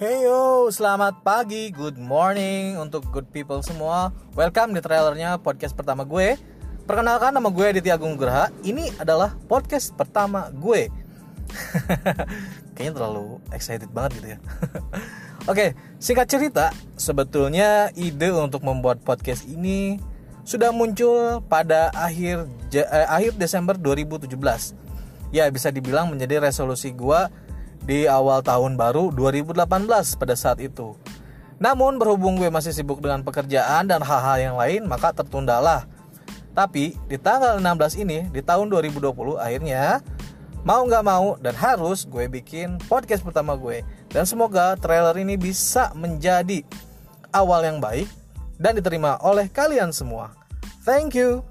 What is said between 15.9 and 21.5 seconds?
singkat cerita Sebetulnya ide untuk membuat podcast ini Sudah muncul